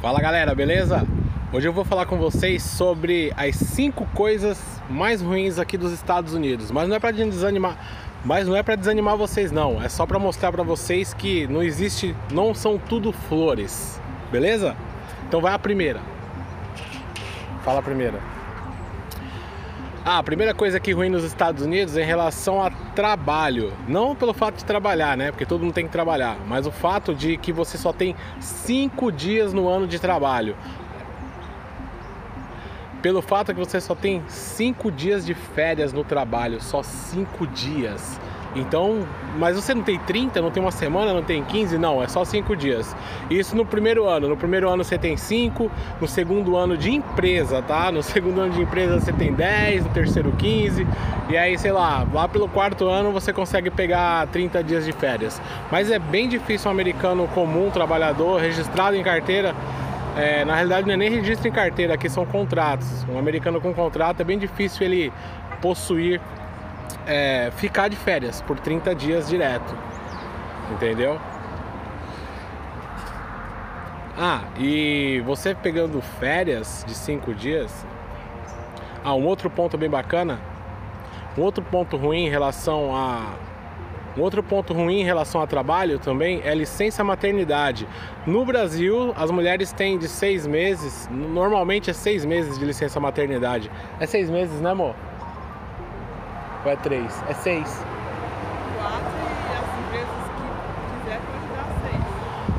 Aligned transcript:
Fala 0.00 0.20
galera, 0.20 0.54
beleza? 0.54 1.04
Hoje 1.52 1.66
eu 1.66 1.72
vou 1.72 1.84
falar 1.84 2.06
com 2.06 2.16
vocês 2.18 2.62
sobre 2.62 3.32
as 3.36 3.56
cinco 3.56 4.06
coisas 4.14 4.56
mais 4.88 5.20
ruins 5.20 5.58
aqui 5.58 5.76
dos 5.76 5.90
Estados 5.90 6.34
Unidos. 6.34 6.70
Mas 6.70 6.88
não 6.88 6.94
é 6.94 7.00
para 7.00 7.10
desanimar, 7.10 7.76
mas 8.24 8.46
não 8.46 8.54
é 8.54 8.62
para 8.62 8.76
desanimar 8.76 9.16
vocês 9.16 9.50
não. 9.50 9.82
É 9.82 9.88
só 9.88 10.06
para 10.06 10.16
mostrar 10.16 10.52
para 10.52 10.62
vocês 10.62 11.12
que 11.12 11.48
não 11.48 11.64
existe, 11.64 12.14
não 12.32 12.54
são 12.54 12.78
tudo 12.78 13.10
flores, 13.10 14.00
beleza? 14.30 14.76
Então 15.26 15.40
vai 15.40 15.52
a 15.52 15.58
primeira. 15.58 16.00
Fala 17.64 17.80
a 17.80 17.82
primeira. 17.82 18.37
Ah, 20.04 20.18
a 20.18 20.22
primeira 20.22 20.54
coisa 20.54 20.80
que 20.80 20.92
ruim 20.92 21.08
nos 21.08 21.24
Estados 21.24 21.62
Unidos 21.62 21.96
é 21.96 22.02
em 22.02 22.06
relação 22.06 22.62
a 22.62 22.70
trabalho. 22.70 23.72
Não 23.86 24.14
pelo 24.14 24.32
fato 24.32 24.56
de 24.56 24.64
trabalhar, 24.64 25.16
né? 25.16 25.30
Porque 25.30 25.44
todo 25.44 25.62
mundo 25.62 25.74
tem 25.74 25.86
que 25.86 25.92
trabalhar. 25.92 26.38
Mas 26.46 26.66
o 26.66 26.70
fato 26.70 27.14
de 27.14 27.36
que 27.36 27.52
você 27.52 27.76
só 27.76 27.92
tem 27.92 28.16
cinco 28.40 29.12
dias 29.12 29.52
no 29.52 29.68
ano 29.68 29.86
de 29.86 29.98
trabalho. 29.98 30.56
Pelo 33.02 33.20
fato 33.20 33.52
que 33.52 33.58
você 33.60 33.80
só 33.80 33.94
tem 33.94 34.22
cinco 34.28 34.90
dias 34.90 35.26
de 35.26 35.34
férias 35.34 35.92
no 35.92 36.04
trabalho. 36.04 36.60
Só 36.62 36.82
cinco 36.82 37.46
dias. 37.46 38.18
Então, 38.54 39.06
mas 39.36 39.56
você 39.56 39.74
não 39.74 39.82
tem 39.82 39.98
30, 39.98 40.40
não 40.40 40.50
tem 40.50 40.62
uma 40.62 40.72
semana, 40.72 41.12
não 41.12 41.22
tem 41.22 41.44
15, 41.44 41.76
não, 41.78 42.02
é 42.02 42.08
só 42.08 42.24
5 42.24 42.56
dias. 42.56 42.94
Isso 43.30 43.54
no 43.54 43.64
primeiro 43.64 44.06
ano. 44.06 44.28
No 44.28 44.36
primeiro 44.36 44.68
ano 44.68 44.82
você 44.82 44.98
tem 44.98 45.16
5, 45.16 45.70
no 46.00 46.08
segundo 46.08 46.56
ano 46.56 46.76
de 46.76 46.90
empresa, 46.90 47.62
tá? 47.62 47.92
No 47.92 48.02
segundo 48.02 48.40
ano 48.40 48.52
de 48.52 48.62
empresa 48.62 49.00
você 49.00 49.12
tem 49.12 49.32
10, 49.32 49.84
no 49.84 49.90
terceiro 49.90 50.32
15, 50.32 50.86
e 51.28 51.36
aí, 51.36 51.58
sei 51.58 51.72
lá, 51.72 52.06
lá 52.12 52.26
pelo 52.26 52.48
quarto 52.48 52.88
ano 52.88 53.12
você 53.12 53.32
consegue 53.32 53.70
pegar 53.70 54.26
30 54.28 54.62
dias 54.64 54.84
de 54.84 54.92
férias. 54.92 55.40
Mas 55.70 55.90
é 55.90 55.98
bem 55.98 56.28
difícil 56.28 56.68
um 56.68 56.72
americano 56.72 57.28
comum, 57.28 57.70
trabalhador, 57.70 58.40
registrado 58.40 58.96
em 58.96 59.02
carteira. 59.02 59.54
É, 60.16 60.44
na 60.44 60.54
realidade 60.54 60.86
não 60.86 60.94
é 60.94 60.96
nem 60.96 61.10
registro 61.10 61.46
em 61.46 61.52
carteira, 61.52 61.94
aqui 61.94 62.08
são 62.08 62.26
contratos. 62.26 63.06
Um 63.08 63.18
americano 63.18 63.60
com 63.60 63.72
contrato 63.72 64.20
é 64.20 64.24
bem 64.24 64.38
difícil 64.38 64.84
ele 64.84 65.12
possuir 65.60 66.20
é, 67.06 67.50
ficar 67.56 67.88
de 67.88 67.96
férias 67.96 68.42
por 68.42 68.58
30 68.58 68.94
dias 68.94 69.28
direto. 69.28 69.74
Entendeu? 70.72 71.18
Ah, 74.20 74.42
e 74.58 75.22
você 75.24 75.54
pegando 75.54 76.00
férias 76.02 76.84
de 76.86 76.94
5 76.94 77.32
dias. 77.34 77.86
Ah, 79.04 79.14
um 79.14 79.24
outro 79.24 79.48
ponto 79.48 79.78
bem 79.78 79.88
bacana. 79.88 80.40
Um 81.36 81.42
outro 81.42 81.62
ponto 81.62 81.96
ruim 81.96 82.26
em 82.26 82.28
relação 82.28 82.94
a. 82.96 83.34
Um 84.16 84.22
outro 84.22 84.42
ponto 84.42 84.74
ruim 84.74 85.00
em 85.00 85.04
relação 85.04 85.40
a 85.40 85.46
trabalho 85.46 86.00
também 86.00 86.42
é 86.44 86.52
licença 86.52 87.04
maternidade. 87.04 87.86
No 88.26 88.44
Brasil, 88.44 89.14
as 89.16 89.30
mulheres 89.30 89.70
têm 89.70 89.96
de 89.96 90.08
seis 90.08 90.44
meses, 90.44 91.08
normalmente 91.12 91.88
é 91.88 91.92
seis 91.92 92.24
meses 92.24 92.58
de 92.58 92.64
licença 92.64 92.98
maternidade. 92.98 93.70
É 94.00 94.06
seis 94.06 94.28
meses, 94.28 94.60
né, 94.60 94.70
amor? 94.70 94.96
Ou 96.64 96.70
é 96.70 96.76
três? 96.76 97.22
É 97.28 97.34
seis. 97.34 97.84
Quatro 98.76 99.06
e 99.08 99.56
as 99.56 99.78
empresas 99.78 100.08
que 100.36 101.00
quiser 101.00 101.20
pode 101.20 101.46
dar 101.54 101.66
seis. 101.82 102.08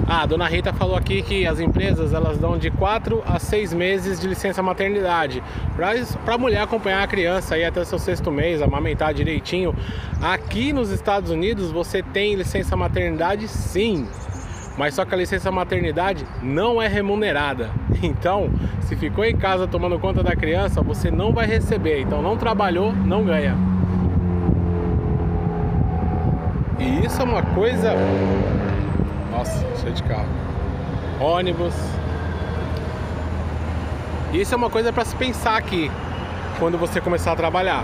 Ah, 0.07 0.21
a 0.21 0.25
dona 0.25 0.47
Rita 0.47 0.73
falou 0.73 0.95
aqui 0.95 1.21
que 1.21 1.45
as 1.45 1.59
empresas 1.59 2.13
elas 2.13 2.37
dão 2.37 2.57
de 2.57 2.71
4 2.71 3.21
a 3.27 3.37
6 3.37 3.73
meses 3.73 4.19
de 4.19 4.27
licença 4.27 4.63
maternidade 4.63 5.43
para 5.75 6.33
a 6.33 6.37
mulher 6.37 6.61
acompanhar 6.61 7.03
a 7.03 7.07
criança 7.07 7.55
aí 7.55 7.63
até 7.63 7.83
seu 7.83 7.99
sexto 7.99 8.31
mês, 8.31 8.61
amamentar 8.61 9.13
direitinho. 9.13 9.75
Aqui 10.21 10.73
nos 10.73 10.89
Estados 10.89 11.29
Unidos 11.29 11.71
você 11.71 12.01
tem 12.01 12.35
licença 12.35 12.75
maternidade 12.75 13.47
sim, 13.47 14.07
mas 14.77 14.95
só 14.95 15.03
que 15.03 15.13
a 15.13 15.17
licença 15.17 15.51
maternidade 15.51 16.25
não 16.41 16.81
é 16.81 16.87
remunerada. 16.87 17.69
Então, 18.01 18.49
se 18.79 18.95
ficou 18.95 19.25
em 19.25 19.35
casa 19.35 19.67
tomando 19.67 19.99
conta 19.99 20.23
da 20.23 20.33
criança, 20.33 20.81
você 20.81 21.11
não 21.11 21.33
vai 21.33 21.45
receber. 21.45 21.99
Então, 21.99 22.21
não 22.21 22.37
trabalhou, 22.37 22.93
não 22.93 23.25
ganha. 23.25 23.57
E 26.79 27.05
isso 27.05 27.21
é 27.21 27.23
uma 27.25 27.43
coisa. 27.43 27.93
Nossa, 29.31 29.65
cheio 29.81 29.93
de 29.93 30.03
carro. 30.03 30.27
Ônibus. 31.19 31.75
Isso 34.33 34.53
é 34.53 34.57
uma 34.57 34.69
coisa 34.69 34.93
para 34.93 35.03
se 35.03 35.15
pensar 35.15 35.57
aqui 35.57 35.91
quando 36.59 36.77
você 36.77 37.01
começar 37.01 37.33
a 37.33 37.35
trabalhar. 37.35 37.83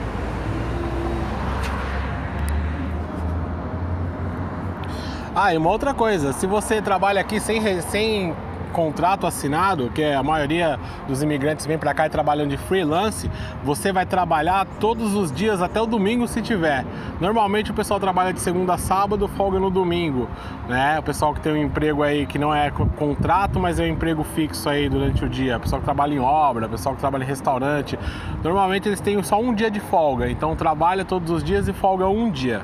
Ah, 5.36 5.54
e 5.54 5.58
uma 5.58 5.70
outra 5.70 5.94
coisa, 5.94 6.32
se 6.32 6.48
você 6.48 6.82
trabalha 6.82 7.20
aqui 7.20 7.42
sem, 7.42 7.82
sem 7.82 8.34
contrato 8.76 9.26
assinado, 9.26 9.90
que 9.96 10.02
é 10.02 10.16
a 10.16 10.22
maioria 10.22 10.78
dos 11.08 11.24
imigrantes 11.24 11.66
vem 11.66 11.78
para 11.78 11.94
cá 11.94 12.08
e 12.08 12.10
trabalham 12.10 12.46
de 12.46 12.58
freelance, 12.58 13.32
você 13.64 13.94
vai 13.94 14.06
trabalhar 14.06 14.66
todos 14.82 15.16
os 15.16 15.32
dias 15.32 15.62
até 15.62 15.80
o 15.80 15.86
domingo 15.86 16.28
se 16.28 16.42
tiver. 16.42 16.86
Normalmente 17.22 17.72
o 17.72 17.74
pessoal 17.74 18.02
trabalha 18.02 18.34
de 18.34 18.42
segunda 18.42 18.74
a 18.74 18.78
sábado, 18.78 19.30
folga 19.30 19.60
no 19.62 19.70
domingo, 19.70 20.28
né? 20.68 21.00
O 21.00 21.04
pessoal 21.04 21.34
que 21.34 21.40
tem 21.40 21.54
um 21.54 21.64
emprego 21.64 22.04
aí 22.04 22.26
que 22.26 22.38
não 22.38 22.54
é 22.54 22.70
co- 22.70 22.86
contrato, 22.98 23.62
mas 23.62 23.80
é 23.80 23.84
um 23.84 23.88
emprego 23.88 24.26
fixo 24.26 24.68
aí 24.68 24.90
durante 24.90 25.24
o 25.24 25.30
dia. 25.30 25.56
O 25.56 25.62
pessoal 25.62 25.80
que 25.80 25.86
trabalha 25.86 26.14
em 26.14 26.20
obra, 26.20 26.66
o 26.66 26.70
pessoal 26.70 26.96
que 26.96 27.00
trabalha 27.00 27.24
em 27.24 27.28
restaurante, 27.28 27.98
normalmente 28.44 28.90
eles 28.90 29.00
têm 29.00 29.24
só 29.24 29.40
um 29.40 29.54
dia 29.54 29.72
de 29.72 29.80
folga, 29.80 30.30
então 30.30 30.54
trabalha 30.54 31.06
todos 31.06 31.32
os 31.32 31.42
dias 31.42 31.70
e 31.70 31.74
folga 31.74 32.10
um 32.10 32.30
dia. 32.30 32.62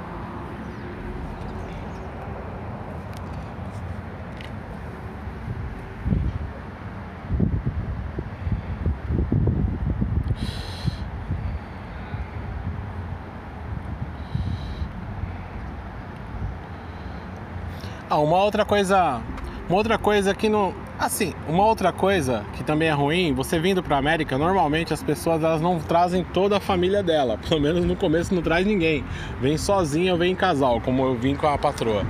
Ah, 18.12 18.20
uma 18.20 18.44
outra 18.44 18.66
coisa, 18.66 19.22
uma 19.70 19.78
outra 19.78 19.98
coisa 19.98 20.36
que 20.36 20.50
não, 20.50 20.74
assim, 21.00 21.34
uma 21.48 21.66
outra 21.66 21.94
coisa 21.94 22.44
que 22.58 22.62
também 22.62 22.90
é 22.90 22.92
ruim, 22.92 23.34
você 23.34 23.58
vindo 23.58 23.82
para 23.82 23.96
América, 23.96 24.38
normalmente 24.38 24.94
as 24.94 25.02
pessoas 25.02 25.42
elas 25.42 25.62
não 25.62 25.80
trazem 25.80 26.22
toda 26.22 26.58
a 26.58 26.60
família 26.60 27.02
dela, 27.02 27.40
pelo 27.48 27.62
menos 27.62 27.86
no 27.86 27.96
começo 27.96 28.36
não 28.36 28.42
traz 28.42 28.68
ninguém, 28.68 29.02
vem 29.40 29.58
sozinha 29.58 30.12
ou 30.12 30.20
vem 30.20 30.34
em 30.34 30.36
casal, 30.36 30.82
como 30.82 31.06
eu 31.06 31.16
vim 31.16 31.36
com 31.36 31.48
a 31.48 31.58
patroa. 31.58 32.06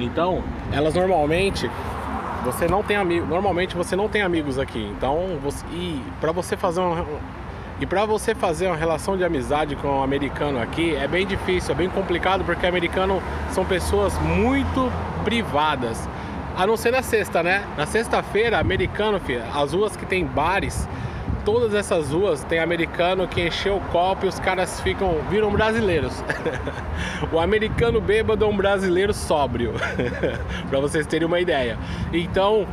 Então, 0.00 0.42
elas 0.72 0.94
normalmente 0.94 1.70
você 2.44 2.66
não 2.66 2.82
tem 2.82 2.96
amigos, 2.96 3.28
normalmente 3.28 3.76
você 3.76 3.94
não 3.94 4.08
tem 4.08 4.22
amigos 4.22 4.58
aqui. 4.58 4.92
Então, 4.98 5.38
você, 5.40 5.64
e 5.66 6.02
para 6.20 6.32
você 6.32 6.56
fazer 6.56 6.80
uma 6.80 7.06
e 7.78 7.84
para 7.84 8.06
você 8.06 8.34
fazer 8.34 8.68
uma 8.68 8.76
relação 8.76 9.16
de 9.16 9.24
amizade 9.24 9.76
com 9.76 9.88
um 9.88 10.02
americano 10.02 10.58
aqui 10.60 10.94
é 10.94 11.06
bem 11.06 11.26
difícil, 11.26 11.72
é 11.72 11.74
bem 11.74 11.90
complicado 11.90 12.42
porque 12.42 12.66
americano 12.66 13.22
são 13.50 13.64
pessoas 13.66 14.18
muito 14.18 14.90
privadas. 15.24 16.08
A 16.56 16.66
não 16.66 16.74
ser 16.74 16.90
na 16.90 17.02
sexta, 17.02 17.42
né? 17.42 17.64
Na 17.76 17.84
sexta-feira, 17.84 18.58
americano, 18.58 19.20
filho, 19.20 19.42
as 19.54 19.74
ruas 19.74 19.94
que 19.94 20.06
tem 20.06 20.24
bares, 20.24 20.88
todas 21.44 21.74
essas 21.74 22.12
ruas 22.12 22.42
tem 22.44 22.58
americano 22.58 23.28
que 23.28 23.46
encheu 23.46 23.76
o 23.76 23.80
copo 23.92 24.24
e 24.24 24.28
os 24.28 24.40
caras 24.40 24.80
ficam 24.80 25.20
viram 25.28 25.50
brasileiros. 25.50 26.24
o 27.30 27.38
americano 27.38 28.00
bêbado 28.00 28.42
é 28.42 28.48
um 28.48 28.56
brasileiro 28.56 29.12
sóbrio, 29.12 29.74
para 30.70 30.80
vocês 30.80 31.06
terem 31.06 31.26
uma 31.26 31.40
ideia. 31.40 31.78
Então, 32.10 32.66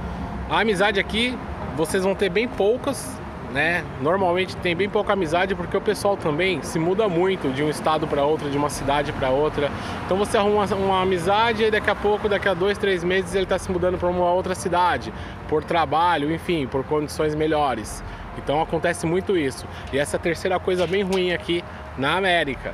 a 0.50 0.62
amizade 0.62 0.97
aqui 0.97 1.38
vocês 1.75 2.03
vão 2.03 2.16
ter 2.16 2.30
bem 2.30 2.47
poucas, 2.47 3.19
né? 3.53 3.86
Normalmente 4.02 4.58
tem 4.58 4.75
bem 4.75 4.90
pouca 4.90 5.14
amizade 5.14 5.53
porque 5.53 5.78
o 5.78 5.81
pessoal 5.81 6.18
também 6.18 6.62
se 6.64 6.80
muda 6.80 7.08
muito 7.08 7.53
de 7.53 7.62
um 7.62 7.69
estado 7.69 8.08
para 8.08 8.25
outro, 8.25 8.50
de 8.50 8.57
uma 8.57 8.69
cidade 8.69 9.13
para 9.13 9.30
outra. 9.30 9.69
Então 10.06 10.18
você 10.18 10.38
arruma 10.38 10.66
uma, 10.75 11.01
amizade 11.01 11.63
e 11.63 11.72
daqui 11.72 11.89
a 11.89 11.95
pouco, 11.95 12.27
daqui 12.27 12.50
a 12.50 12.54
dois, 12.56 12.77
três 12.77 13.04
meses 13.04 13.36
ele 13.36 13.44
está 13.44 13.60
se 13.60 13.72
mudando 13.72 13.98
para 13.98 14.10
uma 14.10 14.31
outra 14.31 14.56
cidade, 14.56 15.13
por 15.48 15.63
trabalho, 15.63 16.33
enfim, 16.33 16.66
por 16.66 16.83
condições 16.83 17.36
melhores. 17.36 18.04
Então 18.38 18.60
acontece 18.60 19.06
muito 19.06 19.38
isso. 19.38 19.68
E 19.94 20.00
essa 20.00 20.16
é 20.16 20.19
a 20.19 20.22
terceira 20.22 20.60
coisa 20.60 20.88
bem 20.88 21.04
ruim 21.04 21.31
aqui 21.31 21.63
na 21.95 22.18
América. 22.18 22.74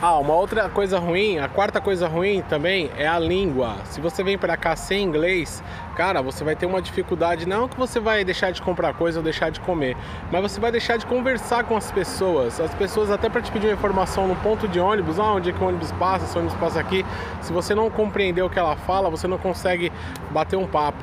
Ah, 0.00 0.16
uma 0.16 0.32
outra 0.32 0.68
coisa 0.68 0.96
ruim, 0.96 1.40
a 1.40 1.48
quarta 1.48 1.80
coisa 1.80 2.06
ruim 2.06 2.40
também 2.40 2.88
é 2.96 3.08
a 3.08 3.18
língua. 3.18 3.78
Se 3.86 4.00
você 4.00 4.22
vem 4.22 4.38
para 4.38 4.56
cá 4.56 4.76
sem 4.76 5.02
inglês, 5.02 5.60
cara, 5.96 6.22
você 6.22 6.44
vai 6.44 6.54
ter 6.54 6.66
uma 6.66 6.80
dificuldade. 6.80 7.48
Não 7.48 7.66
que 7.66 7.76
você 7.76 7.98
vai 7.98 8.24
deixar 8.24 8.52
de 8.52 8.62
comprar 8.62 8.94
coisa 8.94 9.18
ou 9.18 9.24
deixar 9.24 9.50
de 9.50 9.58
comer, 9.58 9.96
mas 10.30 10.40
você 10.40 10.60
vai 10.60 10.70
deixar 10.70 10.98
de 10.98 11.04
conversar 11.04 11.64
com 11.64 11.76
as 11.76 11.90
pessoas. 11.90 12.60
As 12.60 12.72
pessoas, 12.76 13.10
até 13.10 13.28
para 13.28 13.42
te 13.42 13.50
pedir 13.50 13.66
uma 13.66 13.72
informação 13.72 14.28
no 14.28 14.36
ponto 14.36 14.68
de 14.68 14.78
ônibus, 14.78 15.18
ah, 15.18 15.32
onde 15.32 15.50
é 15.50 15.52
que 15.52 15.60
o 15.60 15.66
ônibus 15.66 15.90
passa, 15.90 16.26
se 16.26 16.36
o 16.36 16.38
ônibus 16.38 16.56
passa 16.60 16.78
aqui, 16.78 17.04
se 17.40 17.52
você 17.52 17.74
não 17.74 17.90
compreender 17.90 18.42
o 18.42 18.48
que 18.48 18.60
ela 18.60 18.76
fala, 18.76 19.10
você 19.10 19.26
não 19.26 19.36
consegue 19.36 19.90
bater 20.30 20.54
um 20.54 20.68
papo. 20.68 21.02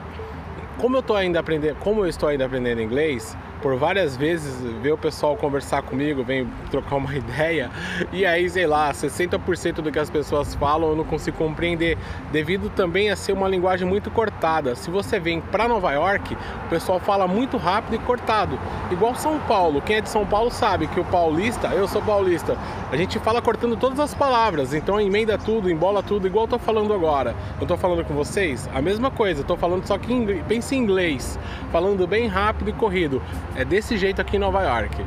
Como 0.78 0.96
eu 0.96 1.04
tô 1.04 1.16
ainda 1.16 1.42
aprendendo, 1.42 1.76
como 1.80 2.06
eu 2.06 2.08
estou 2.08 2.30
ainda 2.30 2.46
aprendendo 2.46 2.82
inglês, 2.82 3.38
por 3.62 3.76
várias 3.78 4.16
vezes 4.16 4.62
ver 4.82 4.92
o 4.92 4.98
pessoal 4.98 5.36
conversar 5.36 5.82
comigo, 5.82 6.24
vem 6.24 6.48
trocar 6.70 6.96
uma 6.96 7.14
ideia, 7.16 7.70
e 8.12 8.26
aí, 8.26 8.50
sei 8.50 8.68
lá, 8.68 8.92
60% 8.92 9.76
do 9.76 9.92
que 9.92 10.00
as 10.00 10.10
pessoas 10.10 10.54
falam 10.56 10.90
eu 10.90 10.96
não 10.96 11.04
consigo 11.04 11.38
compreender, 11.38 11.98
devido 12.32 12.70
também 12.70 13.10
a 13.10 13.16
ser 13.16 13.34
uma 13.34 13.48
linguagem 13.48 13.88
muito 13.88 14.10
cortada. 14.12 14.76
Se 14.76 14.90
você 14.90 15.20
vem 15.20 15.42
para 15.42 15.68
Nova 15.68 15.92
York, 15.92 16.36
o 16.66 16.70
pessoal 16.70 17.00
fala 17.00 17.28
muito 17.28 17.58
rápido 17.58 17.96
e 17.96 18.00
cortado, 18.00 18.60
igual 18.92 19.16
São 19.16 19.40
Paulo. 19.40 19.82
Quem 19.82 19.98
é 19.98 20.02
de 20.02 20.10
São 20.10 20.26
Paulo 20.26 20.52
sabe 20.52 20.88
que 20.88 21.00
o 21.00 21.06
paulista, 21.06 21.68
eu 21.70 21.88
sou 21.88 22.02
paulista, 22.02 22.58
a 22.92 22.96
gente 22.96 23.20
fala 23.20 23.42
cortando 23.42 23.76
todas 23.76 24.00
as 24.00 24.14
palavras, 24.14 24.74
então 24.74 25.00
emenda 25.00 25.38
tudo, 25.38 25.70
embola 25.70 26.04
tudo, 26.04 26.28
igual 26.28 26.46
eu 26.46 26.50
tô 26.50 26.60
falando 26.60 26.94
agora. 26.94 27.36
Eu 27.60 27.68
tô 27.68 27.78
falando 27.78 28.04
com 28.06 28.14
vocês, 28.14 28.70
a 28.74 28.82
mesma 28.82 29.10
coisa, 29.10 29.44
tô 29.44 29.58
falando 29.58 29.86
só 29.86 29.98
que 29.98 30.14
em 30.14 30.26
pense 30.44 30.76
em 30.76 30.80
inglês, 30.80 31.40
falando 31.72 32.08
bem 32.08 32.28
rápido 32.28 32.70
e 32.70 32.74
corrido. 32.74 33.22
É 33.56 33.64
desse 33.64 33.98
jeito 33.98 34.22
aqui 34.22 34.36
em 34.36 34.40
Nova 34.40 34.62
York. 34.64 35.06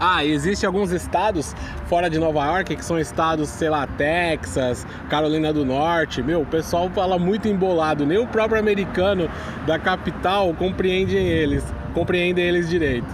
Ah, 0.00 0.24
existe 0.24 0.64
alguns 0.64 0.92
estados 0.92 1.56
fora 1.86 2.08
de 2.08 2.18
Nova 2.18 2.44
York 2.44 2.76
que 2.76 2.84
são 2.84 3.00
estados, 3.00 3.48
sei 3.48 3.68
lá, 3.68 3.86
Texas, 3.86 4.86
Carolina 5.08 5.52
do 5.52 5.64
Norte. 5.64 6.22
Meu, 6.22 6.42
o 6.42 6.46
pessoal 6.46 6.88
fala 6.90 7.18
muito 7.18 7.48
embolado, 7.48 8.06
nem 8.06 8.18
o 8.18 8.26
próprio 8.26 8.60
americano 8.60 9.28
da 9.66 9.78
capital 9.78 10.54
compreende 10.54 11.16
eles, 11.16 11.64
compreende 11.94 12.40
eles 12.40 12.68
direito. 12.68 13.08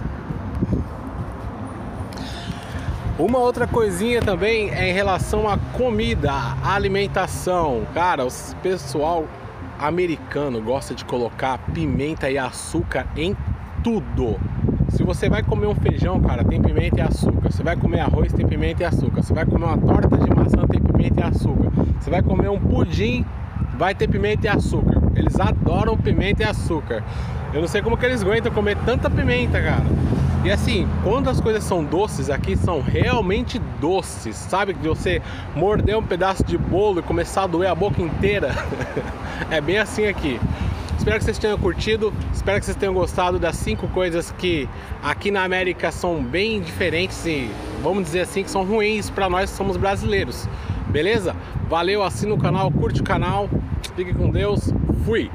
Uma 3.17 3.39
outra 3.39 3.65
coisinha 3.65 4.21
também 4.21 4.69
é 4.71 4.89
em 4.89 4.93
relação 4.93 5.49
à 5.49 5.57
comida, 5.73 6.31
à 6.31 6.75
alimentação. 6.75 7.87
Cara, 7.93 8.25
o 8.25 8.29
pessoal 8.61 9.25
americano 9.79 10.61
gosta 10.61 10.93
de 10.93 11.03
colocar 11.05 11.57
pimenta 11.73 12.29
e 12.29 12.37
açúcar 12.37 13.07
em 13.15 13.35
tudo. 13.83 14.39
Se 14.89 15.03
você 15.03 15.29
vai 15.29 15.43
comer 15.43 15.67
um 15.67 15.75
feijão, 15.75 16.19
cara, 16.21 16.43
tem 16.43 16.61
pimenta 16.61 16.99
e 16.99 17.01
açúcar. 17.01 17.51
Você 17.51 17.63
vai 17.63 17.75
comer 17.75 17.99
arroz, 17.99 18.31
tem 18.31 18.45
pimenta 18.45 18.83
e 18.83 18.85
açúcar. 18.85 19.21
Você 19.21 19.33
vai 19.33 19.45
comer 19.45 19.65
uma 19.65 19.77
torta 19.77 20.17
de 20.17 20.29
maçã, 20.33 20.65
tem 20.67 20.81
pimenta 20.81 21.21
e 21.21 21.23
açúcar. 21.23 21.71
Você 21.99 22.09
vai 22.09 22.21
comer 22.21 22.49
um 22.49 22.59
pudim, 22.59 23.25
vai 23.77 23.93
ter 23.93 24.07
pimenta 24.07 24.47
e 24.47 24.49
açúcar. 24.49 25.01
Eles 25.15 25.39
adoram 25.39 25.97
pimenta 25.97 26.43
e 26.43 26.45
açúcar. 26.45 27.03
Eu 27.53 27.61
não 27.61 27.67
sei 27.67 27.81
como 27.81 27.97
que 27.97 28.05
eles 28.05 28.21
aguentam 28.21 28.51
comer 28.51 28.77
tanta 28.85 29.09
pimenta, 29.09 29.61
cara. 29.61 29.83
E 30.45 30.51
assim, 30.51 30.87
quando 31.03 31.27
as 31.27 31.41
coisas 31.41 31.63
são 31.63 31.83
doces 31.83 32.29
aqui, 32.29 32.55
são 32.55 32.79
realmente 32.79 33.57
doces. 33.81 34.35
Sabe 34.35 34.75
que 34.75 34.87
você 34.87 35.19
morder 35.55 35.97
um 35.97 36.03
pedaço 36.03 36.43
de 36.43 36.55
bolo 36.55 36.99
e 36.99 37.01
começar 37.01 37.45
a 37.45 37.47
doer 37.47 37.67
a 37.67 37.73
boca 37.73 37.99
inteira? 37.99 38.53
é 39.49 39.59
bem 39.59 39.79
assim 39.79 40.05
aqui. 40.05 40.39
Espero 40.99 41.17
que 41.17 41.23
vocês 41.23 41.39
tenham 41.39 41.57
curtido, 41.57 42.13
espero 42.31 42.59
que 42.59 42.65
vocês 42.65 42.77
tenham 42.77 42.93
gostado 42.93 43.39
das 43.39 43.55
cinco 43.55 43.87
coisas 43.87 44.31
que 44.37 44.69
aqui 45.01 45.31
na 45.31 45.43
América 45.43 45.91
são 45.91 46.23
bem 46.23 46.61
diferentes 46.61 47.25
e 47.25 47.49
vamos 47.81 48.03
dizer 48.03 48.21
assim 48.21 48.43
que 48.43 48.51
são 48.51 48.63
ruins 48.63 49.09
para 49.09 49.27
nós 49.27 49.49
que 49.49 49.57
somos 49.57 49.77
brasileiros. 49.77 50.47
Beleza? 50.89 51.35
Valeu, 51.67 52.03
assina 52.03 52.35
o 52.35 52.37
canal, 52.37 52.69
curte 52.69 53.01
o 53.01 53.03
canal, 53.03 53.49
fique 53.95 54.13
com 54.13 54.29
Deus, 54.29 54.71
fui! 55.05 55.31